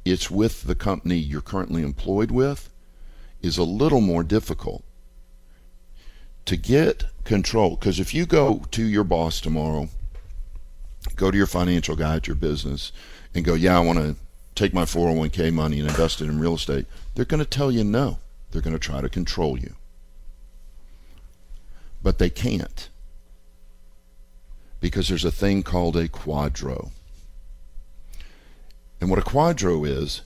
[0.05, 2.69] it's with the company you're currently employed with,
[3.41, 4.83] is a little more difficult.
[6.45, 9.89] To get control, because if you go to your boss tomorrow,
[11.15, 12.91] go to your financial guy at your business,
[13.35, 14.15] and go, Yeah, I want to
[14.55, 17.83] take my 401k money and invest it in real estate, they're going to tell you
[17.83, 18.17] no.
[18.51, 19.75] They're going to try to control you.
[22.01, 22.89] But they can't.
[24.81, 26.91] Because there's a thing called a QDRO.
[28.99, 30.21] And what a QDRO is,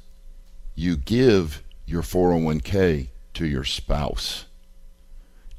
[0.75, 4.45] you give your 401k to your spouse,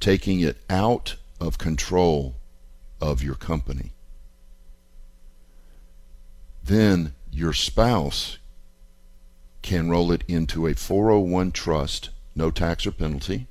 [0.01, 2.37] taking it out of control
[3.01, 3.93] of your company.
[6.63, 8.39] Then your spouse
[9.63, 13.47] can roll it into a 401 trust, no tax or penalty,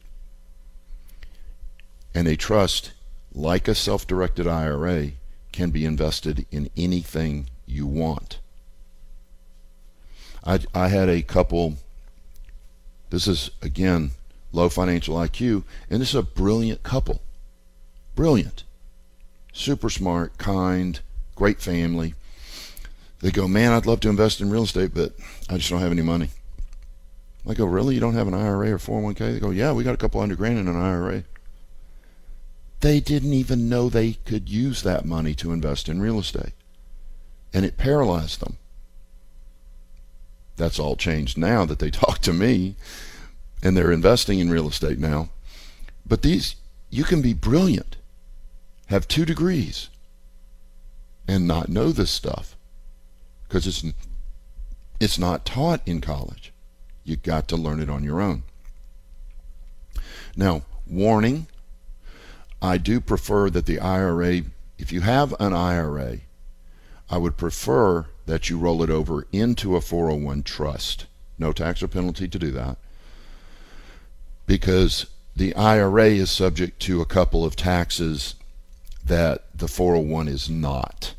[2.13, 2.91] and a trust,
[3.33, 5.11] like a self directed IRA,
[5.51, 8.39] can be invested in anything you want.
[10.43, 11.77] I, I had a couple.
[13.13, 14.09] This is again
[14.51, 17.21] low financial IQ, and this is a brilliant couple.
[18.15, 18.63] Brilliant,
[19.53, 20.99] super smart, kind,
[21.35, 22.15] great family.
[23.19, 25.13] They go, man, I'd love to invest in real estate, but
[25.47, 26.31] I just don't have any money.
[27.47, 27.93] I go, really?
[27.93, 29.33] You don't have an IRA or 401k?
[29.33, 31.23] They go, yeah, we got a couple hundred grand in an IRA.
[32.79, 36.53] They didn't even know they could use that money to invest in real estate.
[37.53, 38.57] And it paralyzed them
[40.55, 42.75] that's all changed now that they talk to me
[43.61, 45.29] and they're investing in real estate now.
[46.05, 46.55] But these
[46.89, 47.97] you can be brilliant,
[48.87, 49.89] have two degrees,
[51.27, 52.55] and not know this stuff
[53.47, 53.83] because it's
[54.99, 56.53] it's not taught in college.
[57.03, 58.43] You got to learn it on your own.
[60.35, 61.47] Now, warning,
[62.61, 64.43] I do prefer that the IRA,
[64.77, 66.19] if you have an IRA,
[67.09, 71.05] I would prefer that you roll it over into a 401 trust.
[71.37, 72.77] No tax or penalty to do that.
[74.45, 78.35] Because the IRA is subject to a couple of taxes
[79.05, 81.15] that the 401 is not.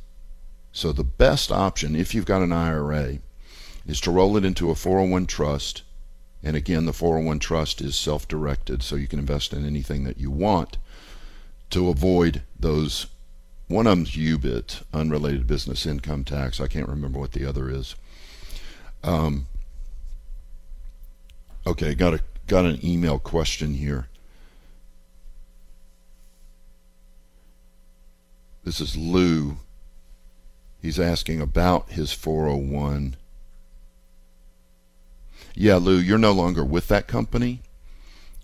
[0.72, 3.18] So the best option, if you've got an IRA,
[3.86, 5.82] is to roll it into a 401 trust.
[6.42, 10.18] And again, the 401 trust is self directed, so you can invest in anything that
[10.18, 10.78] you want
[11.70, 13.06] to avoid those.
[13.66, 16.60] One of them's UBIT, unrelated business income tax.
[16.60, 17.94] I can't remember what the other is.
[19.02, 19.46] Um,
[21.66, 24.08] okay, got a got an email question here.
[28.64, 29.58] This is Lou.
[30.80, 33.16] He's asking about his 401.
[35.54, 37.62] Yeah, Lou, you're no longer with that company.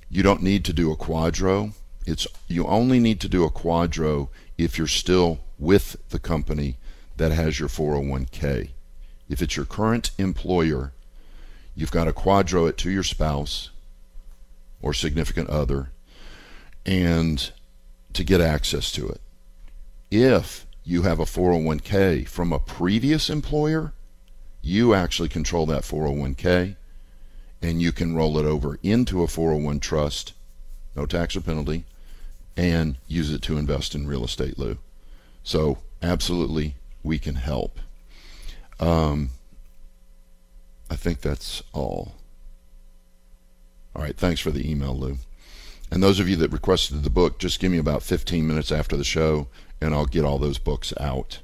[0.08, 1.72] You don't need to do a QDRO.
[2.06, 4.28] It's you only need to do a QDRO
[4.64, 6.76] if you're still with the company
[7.16, 8.70] that has your 401k.
[9.28, 10.92] If it's your current employer,
[11.74, 13.70] you've got to QDRO it to your spouse
[14.82, 15.90] or significant other
[16.84, 17.52] and
[18.12, 19.20] to get access to it.
[20.10, 23.94] If you have a 401k from a previous employer,
[24.60, 26.76] you actually control that 401k
[27.62, 30.34] and you can roll it over into a 401 trust,
[30.94, 31.84] no tax or penalty,
[32.60, 34.76] and use it to invest in real estate, Lou.
[35.42, 37.80] So, absolutely, we can help.
[38.78, 39.30] Um,
[40.90, 42.12] I think that's all.
[43.96, 45.16] All right, thanks for the email, Lou.
[45.90, 48.94] And those of you that requested the book, just give me about 15 minutes after
[48.94, 49.48] the show,
[49.80, 51.38] and I'll get all those books out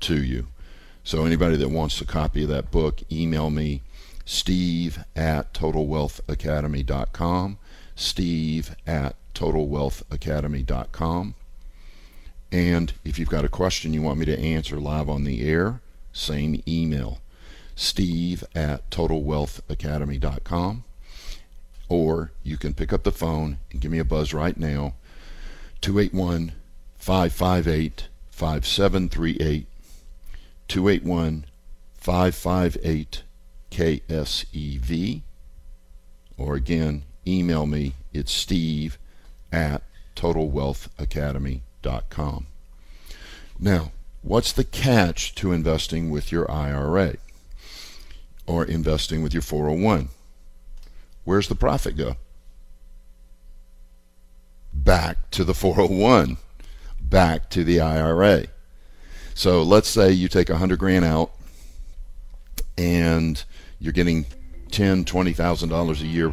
[0.00, 0.46] to you.
[1.04, 3.82] So, anybody that wants a copy of that book, email me
[4.24, 7.58] steve at totalwealthacademy.com.
[7.96, 11.34] Steve at totalwealthacademy.com.
[12.52, 15.80] And if you've got a question you want me to answer live on the air,
[16.12, 17.18] same email
[17.74, 20.84] steve at totalwealthacademy.com.
[21.88, 24.94] Or you can pick up the phone and give me a buzz right now
[25.80, 26.52] 281
[26.96, 29.66] 558 5738.
[30.68, 31.44] 281
[31.98, 33.22] 558
[33.70, 35.22] KSEV.
[36.38, 37.94] Or again, email me.
[38.12, 38.98] It's steve
[39.54, 39.82] at
[40.16, 42.46] totalwealthacademy.com.
[43.60, 47.14] Now, what's the catch to investing with your IRA
[48.46, 50.08] or investing with your 401?
[51.22, 52.16] Where's the profit go?
[54.74, 56.38] Back to the 401,
[57.00, 58.46] back to the IRA.
[59.34, 61.30] So let's say you take a hundred grand out
[62.76, 63.42] and
[63.80, 64.26] you're getting
[64.70, 66.32] ten, twenty thousand dollars a year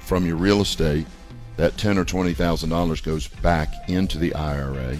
[0.00, 1.06] from your real estate.
[1.56, 4.96] That ten or twenty thousand dollars goes back into the IRA.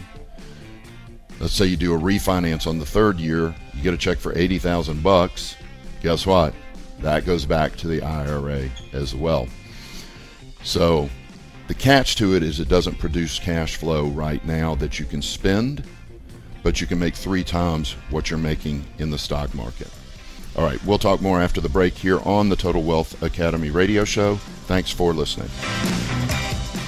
[1.41, 4.37] Let's say you do a refinance on the third year, you get a check for
[4.39, 5.57] eighty thousand bucks.
[6.03, 6.55] Guess what?
[7.01, 9.49] That goes back to the IRA as well.
[10.63, 11.09] So
[11.67, 15.23] the catch to it is it doesn't produce cash flow right now that you can
[15.23, 15.85] spend,
[16.63, 19.91] but you can make three times what you're making in the stock market.
[20.57, 24.05] All right, we'll talk more after the break here on the Total Wealth Academy radio
[24.05, 24.37] show.
[24.67, 25.51] Thanks for listening.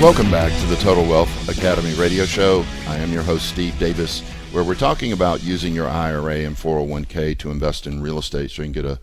[0.00, 2.64] Welcome back to the Total Wealth Academy radio show.
[2.86, 4.20] I am your host, Steve Davis,
[4.52, 8.62] where we're talking about using your IRA and 401k to invest in real estate so
[8.62, 9.00] you can get a,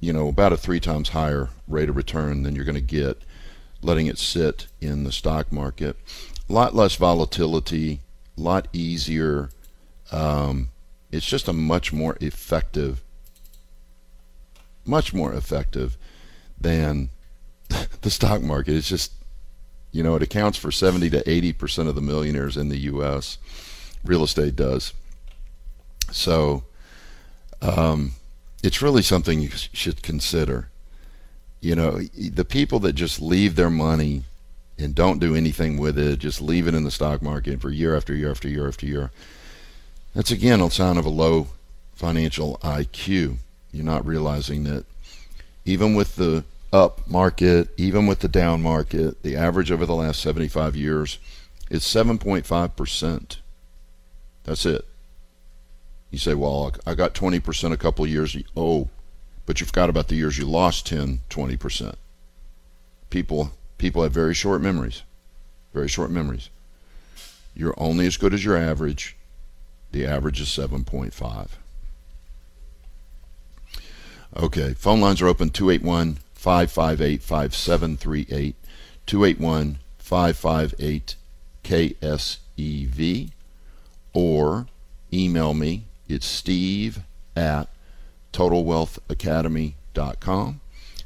[0.00, 3.20] you know, about a three times higher rate of return than you're going to get
[3.82, 5.96] letting it sit in the stock market.
[6.48, 8.00] A lot less volatility,
[8.38, 9.50] a lot easier.
[10.10, 10.70] Um,
[11.12, 13.02] it's just a much more effective,
[14.86, 15.98] much more effective
[16.58, 17.10] than
[18.00, 18.76] the stock market.
[18.76, 19.12] It's just
[19.96, 23.38] you know, it accounts for 70 to 80 percent of the millionaires in the U.S.
[24.04, 24.92] Real estate does.
[26.12, 26.64] So,
[27.62, 28.12] um,
[28.62, 30.68] it's really something you should consider.
[31.60, 34.24] You know, the people that just leave their money
[34.78, 37.96] and don't do anything with it, just leave it in the stock market for year
[37.96, 39.10] after year after year after year.
[40.14, 41.48] That's again a sign of a low
[41.94, 43.36] financial IQ.
[43.72, 44.84] You're not realizing that
[45.64, 46.44] even with the
[46.76, 51.18] up market, even with the down market, the average over the last 75 years
[51.70, 53.38] is 7.5%.
[54.44, 54.84] That's it.
[56.10, 58.36] You say, well, I got 20% a couple years.
[58.56, 58.88] Oh,
[59.46, 61.94] but you forgot about the years you lost 10, 20%.
[63.08, 65.02] People people have very short memories.
[65.72, 66.50] Very short memories.
[67.54, 69.16] You're only as good as your average.
[69.92, 71.48] The average is 7.5.
[74.36, 78.54] Okay, phone lines are open 281 558 5738.
[79.04, 81.16] 281 558
[81.64, 83.30] KSEV.
[84.14, 84.68] Or
[85.12, 85.86] email me.
[86.08, 87.00] It's steve
[87.34, 87.68] at
[88.32, 90.60] totalwealthacademy.com.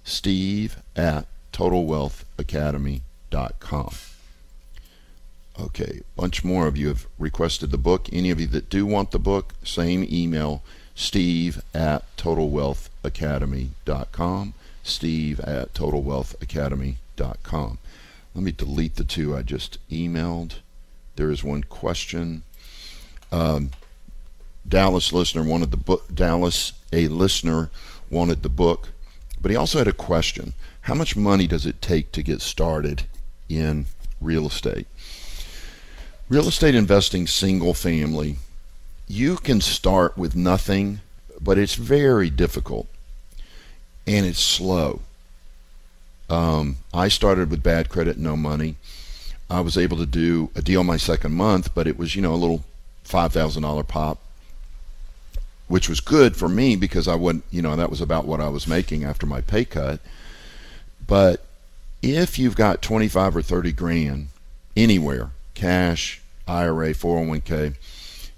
[0.05, 3.95] Steve at totalwealthacademy.com.
[5.59, 8.11] Okay, a bunch more of you have requested the book.
[8.13, 10.63] Any of you that do want the book, same email,
[10.95, 14.53] steve at totalwealthacademy.com.
[14.83, 17.79] Steve at totalwealthacademy.com.
[18.35, 20.55] Let me delete the two I just emailed.
[21.17, 22.43] There is one question.
[23.33, 23.71] Um,
[24.67, 26.15] Dallas listener wanted the book.
[26.15, 27.71] Dallas, a listener,
[28.11, 28.89] wanted the book,
[29.41, 30.55] but he also had a question.
[30.83, 33.05] How much money does it take to get started
[33.49, 33.87] in
[34.21, 34.87] real estate?
[36.29, 38.37] Real estate investing, single family,
[39.09, 41.01] you can start with nothing,
[41.41, 42.87] but it's very difficult
[44.07, 45.01] and it's slow.
[46.29, 48.77] Um, I started with bad credit, no money.
[49.51, 52.33] I was able to do a deal my second month, but it was, you know,
[52.33, 52.65] a little
[53.05, 54.19] $5,000 pop,
[55.67, 58.49] which was good for me because I wouldn't, you know, that was about what I
[58.49, 60.01] was making after my pay cut.
[61.05, 61.45] But
[62.01, 64.29] if you've got 25 or 30 grand
[64.77, 67.75] anywhere, cash, IRA, 401k,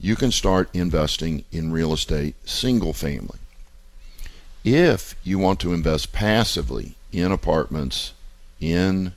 [0.00, 3.38] you can start investing in real estate single family.
[4.64, 8.12] If you want to invest passively in apartments,
[8.60, 9.12] in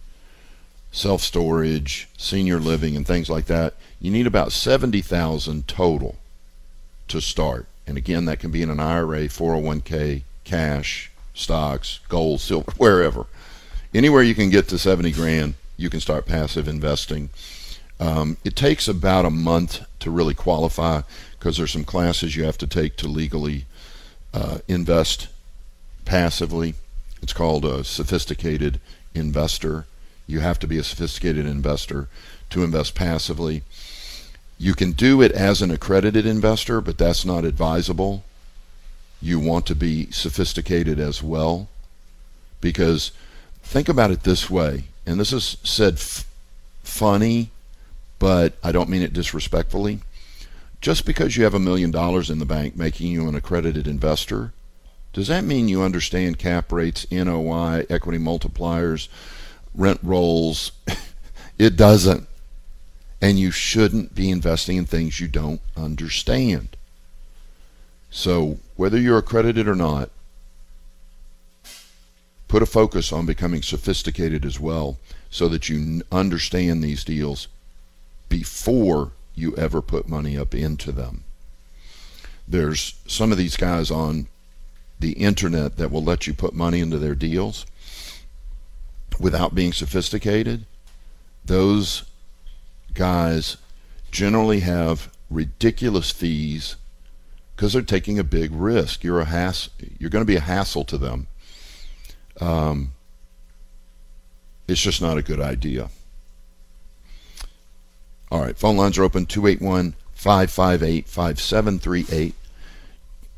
[0.91, 6.15] self storage, senior living, and things like that, you need about 70,000 total
[7.07, 7.67] to start.
[7.85, 13.27] And again, that can be in an IRA, 401k, cash, stocks, gold, silver, wherever
[13.95, 17.29] anywhere you can get to 70 grand, you can start passive investing.
[17.99, 22.57] Um, it takes about a month to really qualify because there's some classes you have
[22.59, 23.65] to take to legally
[24.33, 25.29] uh, invest
[26.05, 26.75] passively.
[27.21, 28.79] It's called a sophisticated
[29.13, 29.85] investor.
[30.27, 32.07] You have to be a sophisticated investor
[32.51, 33.63] to invest passively.
[34.57, 38.23] You can do it as an accredited investor, but that's not advisable.
[39.21, 41.67] You want to be sophisticated as well
[42.61, 43.11] because
[43.63, 46.25] think about it this way, and this is said f-
[46.83, 47.51] funny,
[48.19, 49.99] but I don't mean it disrespectfully.
[50.81, 54.53] Just because you have a million dollars in the bank making you an accredited investor,
[55.15, 59.07] does that mean you understand cap rates, NOI, equity multipliers,
[59.73, 60.73] rent rolls?
[61.57, 62.27] it doesn't.
[63.21, 66.75] And you shouldn't be investing in things you don't understand.
[68.11, 70.09] So, whether you're accredited or not,
[72.49, 74.97] put a focus on becoming sophisticated as well
[75.29, 77.47] so that you understand these deals
[78.27, 81.23] before you ever put money up into them.
[82.45, 84.27] There's some of these guys on
[84.99, 87.65] the internet that will let you put money into their deals
[89.19, 90.65] without being sophisticated.
[91.43, 92.03] Those
[92.93, 93.57] guys
[94.11, 96.75] generally have ridiculous fees
[97.55, 99.03] because they're taking a big risk.
[99.03, 99.69] You're a hass-
[99.99, 101.27] you're going to be a hassle to them
[102.39, 102.91] um,
[104.67, 105.89] it's just not a good idea.
[108.31, 112.35] All right, phone lines are open 281 558 5738.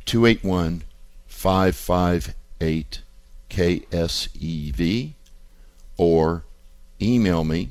[0.05, 0.83] 281
[1.37, 3.01] 558
[3.47, 5.13] KSEV
[5.95, 6.43] or
[6.99, 7.69] email me.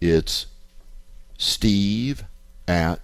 [0.00, 0.46] It's
[1.36, 2.24] steve
[2.66, 3.02] at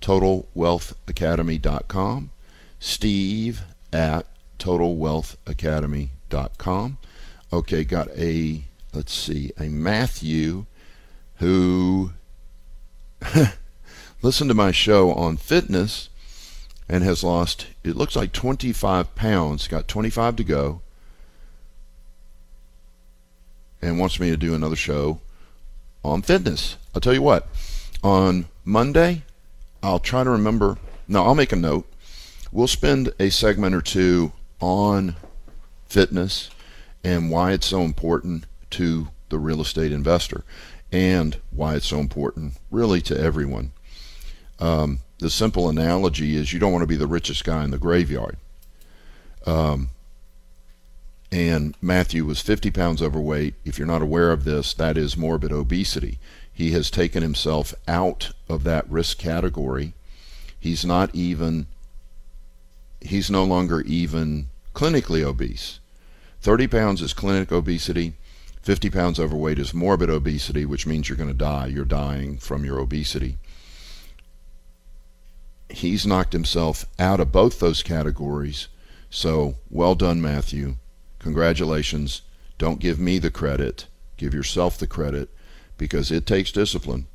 [0.00, 2.30] totalwealthacademy.com.
[2.78, 3.62] Steve
[3.92, 4.26] at
[4.60, 6.98] totalwealthacademy.com.
[7.52, 8.62] Okay, got a,
[8.94, 10.66] let's see, a Matthew
[11.38, 12.12] who
[14.22, 16.10] listened to my show on fitness
[16.88, 20.80] and has lost, it looks like 25 pounds, got 25 to go,
[23.82, 25.20] and wants me to do another show
[26.04, 26.76] on fitness.
[26.94, 27.48] I'll tell you what,
[28.02, 29.22] on Monday,
[29.82, 30.78] I'll try to remember,
[31.08, 31.86] no, I'll make a note.
[32.52, 35.16] We'll spend a segment or two on
[35.88, 36.50] fitness
[37.04, 40.44] and why it's so important to the real estate investor
[40.92, 43.72] and why it's so important really to everyone.
[44.58, 47.78] Um, the simple analogy is you don't want to be the richest guy in the
[47.78, 48.36] graveyard.
[49.46, 49.90] Um,
[51.32, 53.54] and Matthew was 50 pounds overweight.
[53.64, 56.18] If you're not aware of this, that is morbid obesity.
[56.52, 59.92] He has taken himself out of that risk category.
[60.58, 61.66] He's not even,
[63.00, 65.80] he's no longer even clinically obese.
[66.40, 68.14] 30 pounds is clinic obesity.
[68.62, 71.66] 50 pounds overweight is morbid obesity, which means you're going to die.
[71.66, 73.36] You're dying from your obesity.
[75.68, 78.68] He's knocked himself out of both those categories.
[79.10, 80.76] So, well done, Matthew.
[81.18, 82.22] Congratulations.
[82.58, 83.86] Don't give me the credit.
[84.16, 85.28] Give yourself the credit
[85.76, 87.06] because it takes discipline,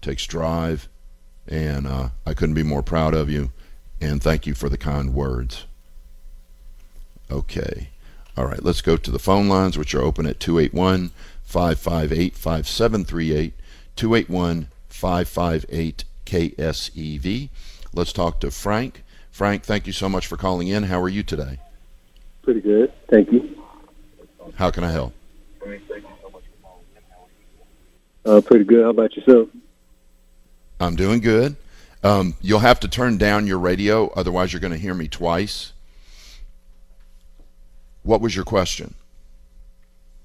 [0.00, 0.88] takes drive,
[1.46, 3.52] and uh, I couldn't be more proud of you.
[4.00, 5.66] And thank you for the kind words.
[7.30, 7.90] Okay.
[8.36, 11.10] All right, let's go to the phone lines, which are open at 281
[11.42, 13.54] 558 5738,
[13.96, 17.48] 281 558 KSEV.
[17.94, 19.02] Let's talk to Frank.
[19.30, 20.84] Frank, thank you so much for calling in.
[20.84, 21.58] How are you today?
[22.42, 22.92] Pretty good.
[23.08, 23.62] Thank you.
[24.54, 25.14] How can I help?
[28.24, 28.84] Uh, pretty good.
[28.84, 29.48] How about yourself?
[30.80, 31.56] I'm doing good.
[32.04, 35.72] Um, you'll have to turn down your radio, otherwise, you're going to hear me twice.
[38.02, 38.94] What was your question?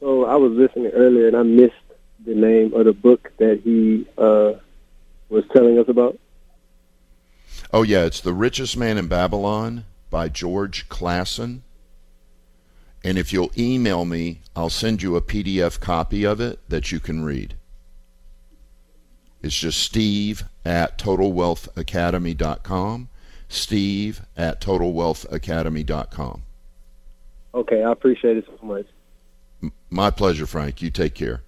[0.02, 1.74] So I was listening earlier and I missed
[2.26, 4.60] the name of the book that he uh,
[5.34, 6.18] was telling us about.
[7.72, 11.64] Oh, yeah, it's The Richest Man in Babylon by George Clason.
[13.04, 17.00] And if you'll email me, I'll send you a PDF copy of it that you
[17.00, 17.56] can read.
[19.42, 23.10] It's just steve at totalwealthacademy.com.
[23.50, 26.44] Steve at totalwealthacademy.com.
[27.56, 28.86] Okay, I appreciate it so much.
[29.90, 30.82] My pleasure, Frank.
[30.82, 31.42] You take care.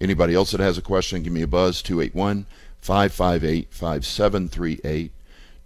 [0.00, 2.46] Anybody else that has a question, give me a buzz 281
[2.80, 5.12] 558 5738.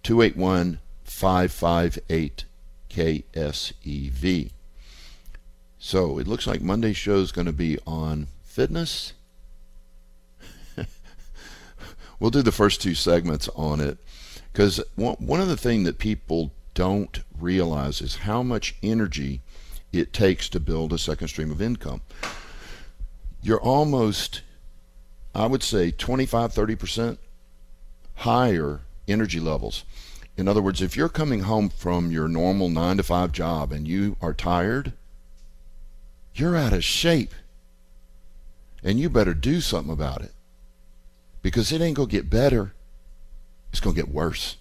[0.03, 2.45] 281 558
[2.89, 4.51] KSEV.
[5.79, 9.13] So it looks like Monday's show is going to be on fitness.
[12.19, 13.97] we'll do the first two segments on it
[14.51, 19.41] because one of the things that people don't realize is how much energy
[19.91, 22.01] it takes to build a second stream of income.
[23.41, 24.41] You're almost,
[25.35, 27.17] I would say, 25, 30%
[28.15, 29.83] higher energy levels.
[30.37, 33.87] In other words, if you're coming home from your normal nine to five job and
[33.87, 34.93] you are tired,
[36.33, 37.33] you're out of shape.
[38.83, 40.33] And you better do something about it.
[41.41, 42.73] Because it ain't going to get better,
[43.71, 44.57] it's going to get worse.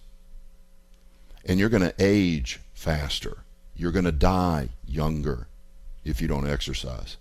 [1.44, 3.38] And you're going to age faster.
[3.74, 5.48] You're going to die younger
[6.04, 7.16] if you don't exercise.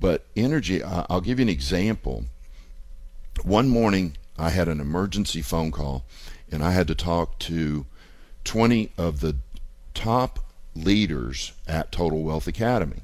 [0.00, 2.24] But energy, I'll give you an example.
[3.42, 6.04] One morning, I had an emergency phone call
[6.50, 7.86] and I had to talk to
[8.44, 9.36] 20 of the
[9.94, 10.38] top
[10.74, 13.02] leaders at Total Wealth Academy.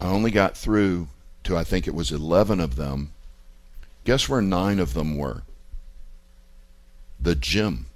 [0.00, 1.08] I only got through
[1.44, 3.12] to, I think it was 11 of them.
[4.04, 5.42] Guess where nine of them were?
[7.20, 7.86] The gym.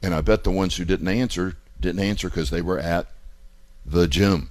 [0.00, 3.08] And I bet the ones who didn't answer didn't answer because they were at
[3.84, 4.50] the gym.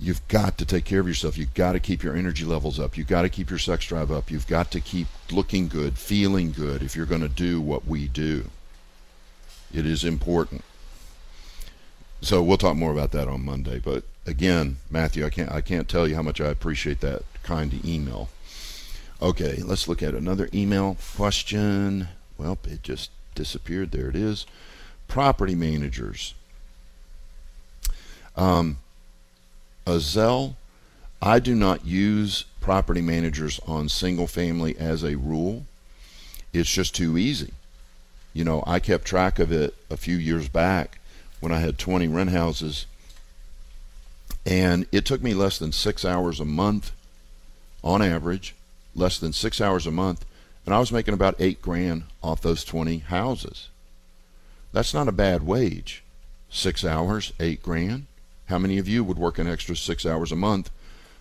[0.00, 1.36] You've got to take care of yourself.
[1.36, 2.96] You've got to keep your energy levels up.
[2.96, 4.30] You've got to keep your sex drive up.
[4.30, 8.06] You've got to keep looking good, feeling good if you're going to do what we
[8.06, 8.50] do.
[9.74, 10.62] It is important.
[12.20, 13.80] So we'll talk more about that on Monday.
[13.80, 17.72] But again, Matthew, I can't I can't tell you how much I appreciate that kind
[17.72, 18.28] of email.
[19.20, 22.08] Okay, let's look at another email question.
[22.36, 23.90] Well, it just disappeared.
[23.90, 24.46] There it is.
[25.08, 26.34] Property managers.
[28.36, 28.78] Um,
[29.88, 30.56] Azel,
[31.22, 35.64] I do not use property managers on single family as a rule.
[36.52, 37.52] It's just too easy.
[38.34, 41.00] You know, I kept track of it a few years back
[41.40, 42.86] when I had 20 rent houses,
[44.44, 46.92] and it took me less than six hours a month
[47.82, 48.54] on average,
[48.94, 50.24] less than six hours a month,
[50.66, 53.68] and I was making about eight grand off those 20 houses.
[54.72, 56.02] That's not a bad wage.
[56.50, 58.06] Six hours, eight grand.
[58.48, 60.70] How many of you would work an extra six hours a month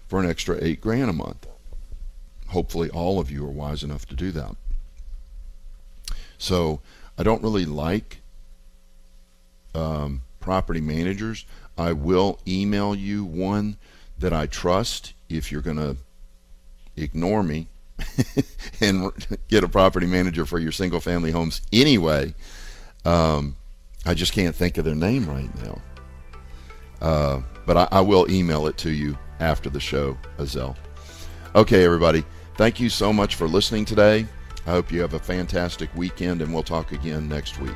[0.07, 1.45] for an extra eight grand a month?
[2.47, 4.55] Hopefully, all of you are wise enough to do that.
[6.37, 6.79] So,
[7.17, 8.19] I don't really like
[9.75, 11.45] um, property managers.
[11.77, 13.77] I will email you one
[14.19, 15.97] that I trust if you're going to
[16.95, 17.67] ignore me
[18.81, 19.11] and
[19.49, 22.33] get a property manager for your single family homes anyway.
[23.03, 23.57] Um,
[24.05, 25.81] I just can't think of their name right now.
[27.01, 30.75] Uh, but I, I, will email it to you after the show, Azel.
[31.55, 32.23] Okay, everybody.
[32.55, 34.25] Thank you so much for listening today.
[34.65, 37.75] I hope you have a fantastic weekend, and we'll talk again next week.